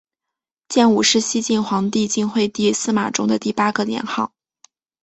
[0.67, 4.31] 建武是西晋皇帝晋惠帝司马衷的第八个年号。